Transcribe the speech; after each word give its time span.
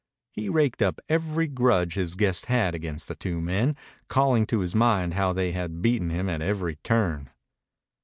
He 0.31 0.49
raked 0.49 0.81
up 0.81 0.99
every 1.09 1.45
grudge 1.45 1.93
his 1.93 2.15
guest 2.15 2.47
had 2.47 2.73
against 2.73 3.07
the 3.07 3.13
two 3.13 3.39
men, 3.39 3.75
calling 4.07 4.47
to 4.47 4.61
his 4.61 4.73
mind 4.73 5.13
how 5.13 5.31
they 5.31 5.51
had 5.51 5.83
beaten 5.83 6.09
him 6.09 6.27
at 6.27 6.41
every 6.41 6.77
turn. 6.77 7.29